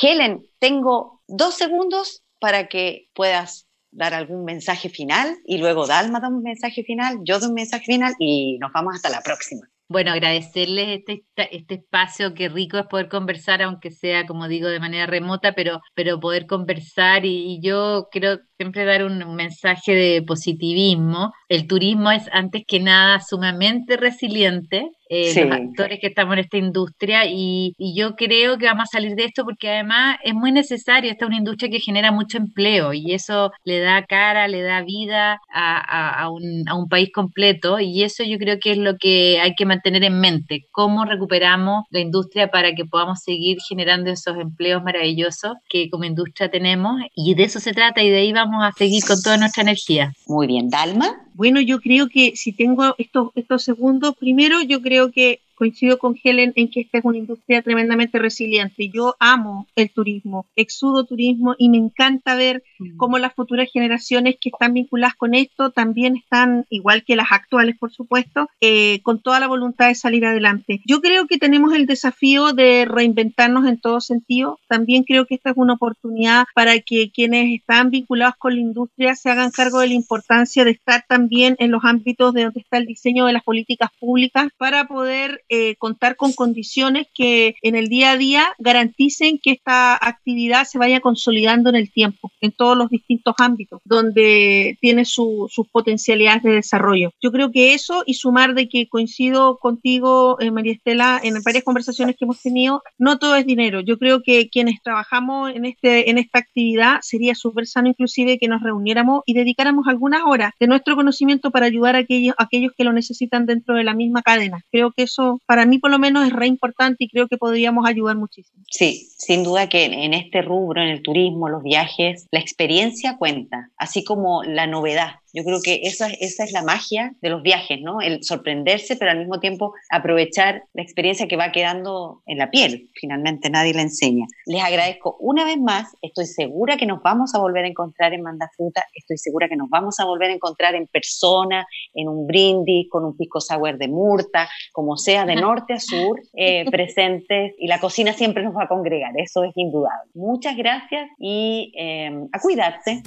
[0.00, 6.28] Helen, tengo dos segundos para que puedas dar algún mensaje final y luego Dalma da
[6.28, 9.68] un mensaje final, yo doy un mensaje final y nos vamos hasta la próxima.
[9.88, 14.80] Bueno, agradecerles este, este espacio, qué rico es poder conversar, aunque sea, como digo, de
[14.80, 20.22] manera remota, pero, pero poder conversar y, y yo quiero siempre dar un mensaje de
[20.22, 21.32] positivismo.
[21.48, 26.56] El turismo es antes que nada sumamente resiliente, eh, los actores que estamos en esta
[26.56, 31.10] industria y, yo creo que vamos a salir de esto porque además es muy necesario,
[31.10, 34.82] esta es una industria que genera mucho empleo y eso le da cara, le da
[34.82, 39.38] vida a, un, a un país completo y eso yo creo que es lo que
[39.40, 44.38] hay que mantener en mente, cómo recuperamos la industria para que podamos seguir generando esos
[44.38, 48.64] empleos maravillosos que como industria tenemos y de eso se trata y de ahí vamos
[48.64, 50.12] a seguir con toda nuestra energía.
[50.26, 51.18] Muy bien, Dalma.
[51.34, 56.18] Bueno, yo creo que si tengo estos, estos segundos, primero yo creo que coincido con
[56.20, 58.88] Helen en que esta es una industria tremendamente resiliente.
[58.88, 62.96] Yo amo el turismo, exudo turismo y me encanta ver mm.
[62.96, 67.78] cómo las futuras generaciones que están vinculadas con esto también están, igual que las actuales,
[67.78, 70.80] por supuesto, eh, con toda la voluntad de salir adelante.
[70.84, 74.58] Yo creo que tenemos el desafío de reinventarnos en todo sentido.
[74.68, 79.14] También creo que esta es una oportunidad para que quienes están vinculados con la industria
[79.14, 82.78] se hagan cargo de la importancia de estar también en los ámbitos de donde está
[82.78, 87.88] el diseño de las políticas públicas para poder eh, contar con condiciones que en el
[87.88, 92.74] día a día garanticen que esta actividad se vaya consolidando en el tiempo, en todos
[92.74, 97.10] los distintos ámbitos donde tiene sus potencialidades de desarrollo.
[97.20, 101.64] Yo creo que eso y sumar de que coincido contigo, eh, María Estela, en varias
[101.64, 103.80] conversaciones que hemos tenido, no todo es dinero.
[103.80, 108.48] Yo creo que quienes trabajamos en, este, en esta actividad sería súper sano inclusive que
[108.48, 112.84] nos reuniéramos y dedicáramos algunas horas de nuestro conocimiento para ayudar a aquellos, aquellos que
[112.84, 114.62] lo necesitan dentro de la misma cadena.
[114.70, 117.86] Creo que eso para mí por lo menos es re importante y creo que podríamos
[117.86, 118.62] ayudar muchísimo.
[118.68, 123.70] Sí, sin duda que en este rubro, en el turismo, los viajes, la experiencia cuenta,
[123.76, 125.16] así como la novedad.
[125.32, 128.00] Yo creo que esa, esa es la magia de los viajes, ¿no?
[128.00, 132.90] El sorprenderse, pero al mismo tiempo aprovechar la experiencia que va quedando en la piel.
[132.94, 134.26] Finalmente nadie la enseña.
[134.46, 135.96] Les agradezco una vez más.
[136.02, 138.84] Estoy segura que nos vamos a volver a encontrar en Mandafruta.
[138.94, 143.04] Estoy segura que nos vamos a volver a encontrar en persona, en un brindis, con
[143.04, 147.54] un pisco sour de murta, como sea, de norte a sur, eh, presentes.
[147.58, 149.12] Y la cocina siempre nos va a congregar.
[149.16, 150.10] Eso es indudable.
[150.14, 153.02] Muchas gracias y eh, a cuidarse.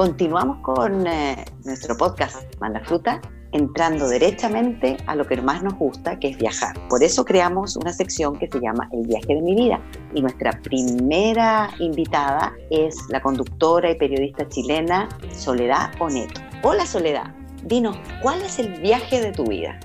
[0.00, 3.20] Continuamos con eh, nuestro podcast Manda Fruta,
[3.52, 6.74] entrando derechamente a lo que más nos gusta, que es viajar.
[6.88, 9.78] Por eso creamos una sección que se llama El viaje de mi vida.
[10.14, 16.40] Y nuestra primera invitada es la conductora y periodista chilena Soledad Oneto.
[16.62, 17.34] Hola Soledad,
[17.64, 19.78] dinos, ¿cuál es el viaje de tu vida?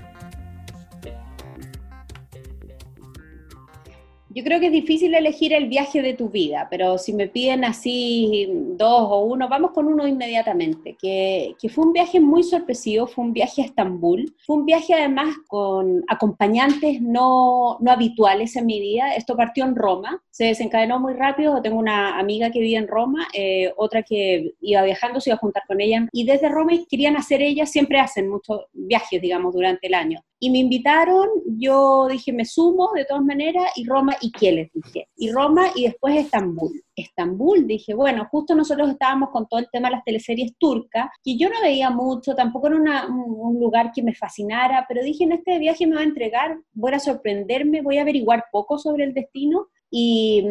[4.36, 7.64] Yo creo que es difícil elegir el viaje de tu vida, pero si me piden
[7.64, 8.46] así
[8.76, 13.24] dos o uno, vamos con uno inmediatamente, que, que, fue un viaje muy sorpresivo, fue
[13.24, 18.78] un viaje a Estambul, fue un viaje además con acompañantes no, no habituales en mi
[18.78, 22.88] vida, esto partió en Roma, se desencadenó muy rápido, tengo una amiga que vive en
[22.88, 26.72] Roma, eh, otra que iba viajando, se iba a juntar con ella, y desde Roma
[26.90, 30.20] querían hacer ellas, siempre hacen muchos viajes, digamos, durante el año.
[30.38, 34.72] Y me invitaron, yo dije, me sumo de todas maneras, y Roma, ¿y qué les
[34.72, 35.08] dije?
[35.16, 36.82] Y Roma y después Estambul.
[36.94, 41.36] Estambul, dije, bueno, justo nosotros estábamos con todo el tema de las teleseries turcas, que
[41.36, 45.58] yo no veía mucho, tampoco era un lugar que me fascinara, pero dije, en este
[45.58, 49.68] viaje me va a entregar, voy a sorprenderme, voy a averiguar poco sobre el destino
[49.90, 50.44] y,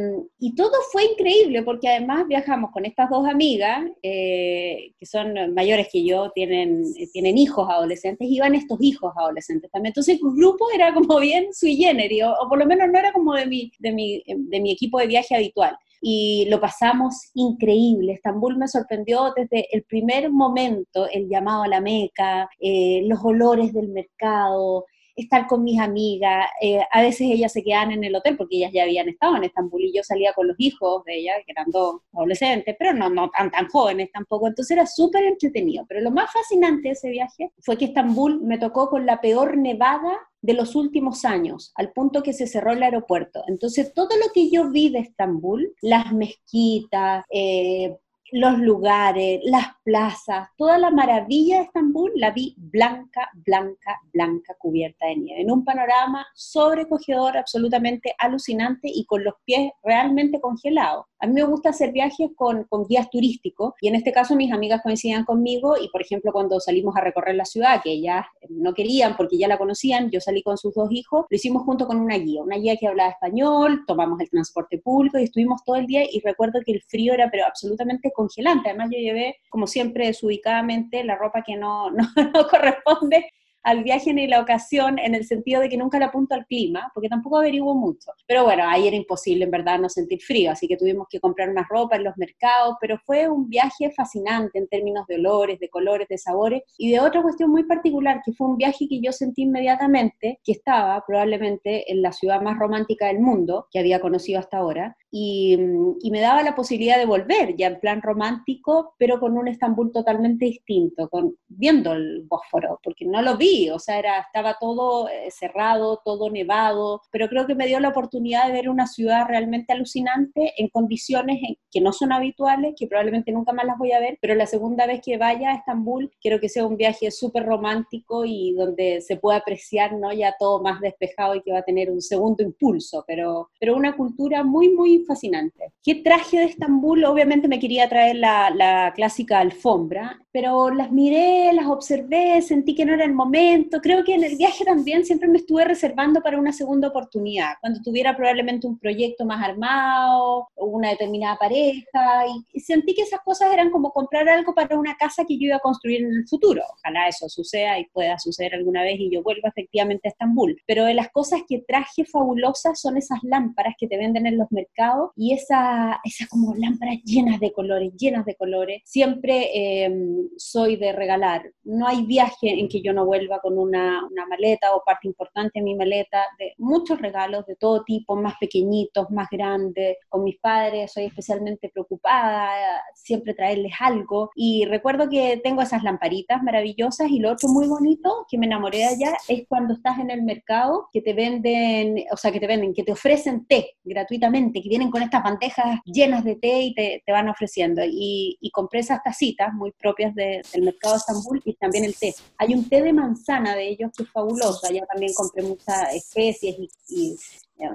[0.56, 6.06] todo fue increíble porque además viajamos con estas dos amigas, eh, que son mayores que
[6.06, 9.90] yo, tienen, tienen hijos adolescentes, iban estos hijos adolescentes también.
[9.90, 13.12] Entonces el grupo era como bien sui generis, o, o por lo menos no era
[13.12, 18.14] como de mi, de, mi, de mi equipo de viaje habitual y lo pasamos increíble.
[18.14, 23.74] Estambul me sorprendió desde el primer momento, el llamado a la Meca, eh, los olores
[23.74, 26.48] del mercado, estar con mis amigas.
[26.62, 29.46] Eh, a veces ellas se quedaban en el hotel porque ellas ya habían estado en
[29.46, 33.30] Estambul y yo salía con los hijos de ellas, que eran dos adolescentes, pero no,
[33.30, 34.48] tan, tan jóvenes tampoco.
[34.48, 35.86] Entonces era súper entretenido.
[35.88, 39.58] Pero lo más fascinante de ese viaje fue que Estambul me tocó con la peor
[39.58, 43.44] nevada de los últimos años, al punto que se cerró el aeropuerto.
[43.48, 47.98] Entonces, todo lo que yo vi de Estambul, las mezquitas, eh,
[48.32, 55.06] los lugares, las plazas, toda la maravilla de Estambul la vi blanca, blanca, blanca, cubierta
[55.06, 61.06] de nieve, en un panorama sobrecogedor, absolutamente alucinante y con los pies realmente congelados.
[61.20, 64.52] A mí me gusta hacer viajes con, con, guías turísticos y en este caso mis
[64.52, 68.74] amigas coincidían conmigo y por ejemplo cuando salimos a recorrer la ciudad, que ellas no
[68.74, 71.98] querían porque ya la conocían, yo salí con sus dos hijos, lo hicimos junto con
[71.98, 75.88] una guía, una guía que hablaba español, tomamos el transporte público y estuvimos todo el
[75.88, 80.08] día y recuerdo que el frío era pero absolutamente congelante, además yo llevé como siempre
[80.08, 83.30] desubicadamente la ropa que no, no, no corresponde
[83.66, 86.92] al viaje ni la ocasión en el sentido de que nunca le apunto al clima,
[86.94, 88.12] porque tampoco averiguo mucho.
[88.28, 91.52] Pero bueno, ahí era imposible en verdad no sentir frío, así que tuvimos que comprar
[91.52, 95.70] más ropa en los mercados, pero fue un viaje fascinante en términos de olores, de
[95.70, 99.12] colores, de sabores y de otra cuestión muy particular, que fue un viaje que yo
[99.12, 104.40] sentí inmediatamente que estaba probablemente en la ciudad más romántica del mundo que había conocido
[104.40, 105.58] hasta ahora y,
[106.02, 109.94] y me daba la posibilidad de volver ya en plan romántico, pero con un Estambul
[109.94, 115.08] totalmente distinto, con, viendo el Bósforo, porque no lo vi o sea, era, estaba todo
[115.08, 119.26] eh, cerrado, todo nevado, pero creo que me dio la oportunidad de ver una ciudad
[119.26, 121.40] realmente alucinante en condiciones
[121.72, 124.86] que no son habituales, que probablemente nunca más las voy a ver, pero la segunda
[124.86, 129.16] vez que vaya a Estambul, quiero que sea un viaje súper romántico y donde se
[129.16, 130.12] pueda apreciar, ¿no?
[130.12, 133.96] Ya todo más despejado y que va a tener un segundo impulso, pero, pero una
[133.96, 135.72] cultura muy, muy fascinante.
[135.84, 137.06] ¿Qué traje de Estambul?
[137.06, 142.86] Obviamente me quería traer la, la clásica alfombra, pero las miré, las observé, sentí que
[142.86, 146.40] no era el momento, Creo que en el viaje también siempre me estuve reservando para
[146.40, 152.26] una segunda oportunidad, cuando tuviera probablemente un proyecto más armado o una determinada pareja.
[152.52, 155.58] Y, sentí que esas cosas eran como comprar algo para una casa que yo iba
[155.58, 156.64] a construir en el futuro.
[156.80, 160.60] Ojalá eso suceda y pueda suceder alguna vez y yo vuelva efectivamente a Estambul.
[160.66, 164.52] Pero de las cosas que traje fabulosas son esas lámparas que te venden en los
[164.52, 168.82] mercados y esas esa como lámparas llenas de colores, llenas de colores.
[168.86, 169.92] Siempre eh,
[170.38, 171.52] soy de regalar.
[171.64, 175.60] No hay viaje en que yo no vuelva con una, una, maleta o parte importante
[175.60, 179.98] de mi maleta de muchos regalos de todo tipo, más pequeñitos, más grandes.
[180.10, 182.50] Con mis padres soy especialmente preocupada,
[182.94, 184.32] siempre traerles algo.
[184.36, 188.80] Y recuerdo que tengo esas lamparitas maravillosas y lo otro muy bonito que me enamoré
[188.80, 192.48] de allá es cuando estás en el mercado que te venden, o sea, que te
[192.48, 196.74] venden, que te ofrecen té gratuitamente, que vienen con estas bandejas llenas de té y
[196.74, 197.82] te, van ofreciendo.
[197.86, 202.14] Y, y, compré esas tacitas muy propias del mercado de Estambul y también el té.
[202.38, 204.72] Hay un té de manzana de ellos que es fabulosa.
[204.74, 206.56] Ya también compré muchas especies
[206.90, 207.18] y,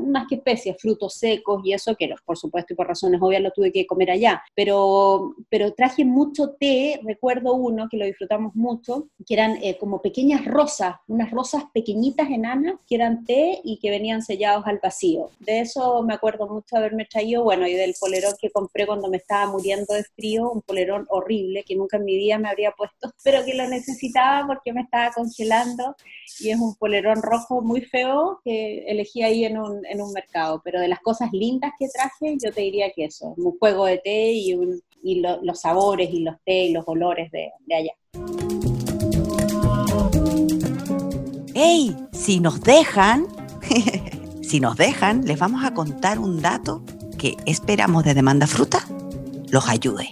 [0.01, 3.51] más que especias, frutos secos y eso, que por supuesto y por razones obvias lo
[3.51, 9.09] tuve que comer allá, pero, pero traje mucho té, recuerdo uno que lo disfrutamos mucho,
[9.27, 13.91] que eran eh, como pequeñas rosas, unas rosas pequeñitas enanas que eran té y que
[13.91, 15.31] venían sellados al vacío.
[15.41, 19.17] De eso me acuerdo mucho haberme traído, bueno, y del polerón que compré cuando me
[19.17, 23.11] estaba muriendo de frío, un polerón horrible que nunca en mi vida me habría puesto,
[23.25, 25.97] pero que lo necesitaba porque me estaba congelando
[26.39, 30.61] y es un polerón rojo muy feo que elegí ahí en un, en un mercado,
[30.65, 33.99] pero de las cosas lindas que traje, yo te diría que eso, un juego de
[33.99, 37.93] té y, un, y los sabores y los té y los olores de, de allá.
[41.55, 41.97] ¡Hey!
[42.13, 43.27] Si nos dejan,
[44.43, 46.85] si nos dejan, les vamos a contar un dato
[47.19, 48.87] que esperamos de Demanda Fruta
[49.51, 50.09] los ayude.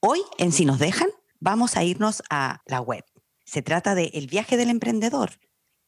[0.00, 1.08] Hoy, en Si nos dejan,
[1.40, 3.04] vamos a irnos a la web.
[3.54, 5.38] Se trata de El viaje del emprendedor.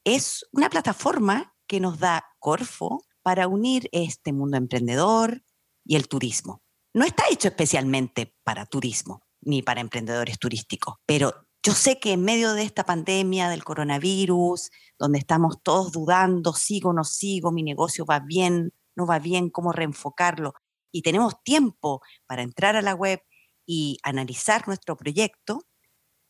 [0.05, 5.43] Es una plataforma que nos da Corfo para unir este mundo emprendedor
[5.85, 6.63] y el turismo.
[6.95, 12.23] No está hecho especialmente para turismo ni para emprendedores turísticos, pero yo sé que en
[12.23, 17.65] medio de esta pandemia del coronavirus, donde estamos todos dudando, sigo o no sigo, mi
[17.65, 20.55] negocio va bien, no va bien, cómo reenfocarlo,
[20.93, 23.21] y tenemos tiempo para entrar a la web
[23.67, 25.66] y analizar nuestro proyecto,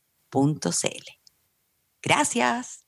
[2.02, 2.84] Gracias.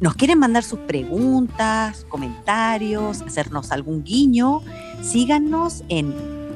[0.00, 4.60] ¿Nos quieren mandar sus preguntas, comentarios, hacernos algún guiño?
[5.02, 6.14] Síganos en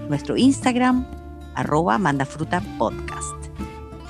[0.08, 1.04] nuestro Instagram,
[1.56, 3.41] arroba mandafrutapodcast.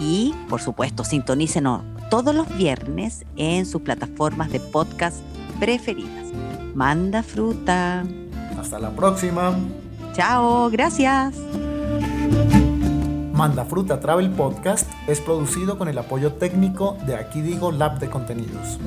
[0.03, 5.19] Y, por supuesto, sintonícenos todos los viernes en sus plataformas de podcast
[5.61, 6.27] preferidas.
[6.75, 8.05] Manda fruta.
[8.59, 9.57] Hasta la próxima.
[10.13, 11.37] Chao, gracias.
[13.33, 18.11] Manda Fruta Travel Podcast es producido con el apoyo técnico de Aquí Digo Lab de
[18.11, 18.79] Contenidos.